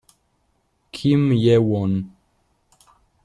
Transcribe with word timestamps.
Kim 0.91 1.29
Ye-won 1.31 1.93